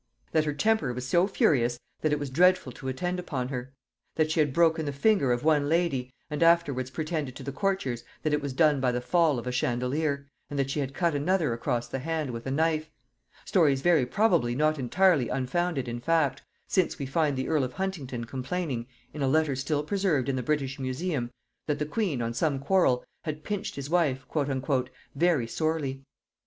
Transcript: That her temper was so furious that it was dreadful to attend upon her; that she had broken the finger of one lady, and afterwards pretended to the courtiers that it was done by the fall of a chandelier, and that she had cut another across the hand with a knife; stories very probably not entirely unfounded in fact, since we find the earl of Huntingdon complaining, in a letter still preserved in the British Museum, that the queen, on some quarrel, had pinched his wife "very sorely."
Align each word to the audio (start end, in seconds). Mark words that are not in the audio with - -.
That 0.31 0.45
her 0.45 0.53
temper 0.55 0.91
was 0.93 1.05
so 1.07 1.27
furious 1.27 1.79
that 2.01 2.11
it 2.11 2.17
was 2.17 2.31
dreadful 2.31 2.71
to 2.71 2.87
attend 2.87 3.19
upon 3.19 3.49
her; 3.49 3.71
that 4.15 4.31
she 4.31 4.39
had 4.39 4.51
broken 4.51 4.87
the 4.87 4.91
finger 4.91 5.31
of 5.31 5.43
one 5.43 5.69
lady, 5.69 6.11
and 6.27 6.41
afterwards 6.41 6.89
pretended 6.89 7.35
to 7.35 7.43
the 7.43 7.51
courtiers 7.51 8.03
that 8.23 8.33
it 8.33 8.41
was 8.41 8.51
done 8.53 8.79
by 8.81 8.91
the 8.91 8.99
fall 8.99 9.37
of 9.37 9.45
a 9.45 9.51
chandelier, 9.51 10.25
and 10.49 10.57
that 10.57 10.71
she 10.71 10.79
had 10.79 10.95
cut 10.95 11.13
another 11.13 11.53
across 11.53 11.87
the 11.87 11.99
hand 11.99 12.31
with 12.31 12.47
a 12.47 12.49
knife; 12.49 12.89
stories 13.45 13.81
very 13.81 14.03
probably 14.07 14.55
not 14.55 14.79
entirely 14.79 15.29
unfounded 15.29 15.87
in 15.87 15.99
fact, 15.99 16.41
since 16.67 16.97
we 16.97 17.05
find 17.05 17.37
the 17.37 17.47
earl 17.47 17.63
of 17.63 17.73
Huntingdon 17.73 18.25
complaining, 18.25 18.87
in 19.13 19.21
a 19.21 19.27
letter 19.27 19.55
still 19.55 19.83
preserved 19.83 20.27
in 20.27 20.35
the 20.35 20.41
British 20.41 20.79
Museum, 20.79 21.29
that 21.67 21.77
the 21.77 21.85
queen, 21.85 22.23
on 22.23 22.33
some 22.33 22.57
quarrel, 22.57 23.05
had 23.23 23.43
pinched 23.43 23.75
his 23.75 23.87
wife 23.87 24.25
"very 25.13 25.45
sorely." 25.45 26.01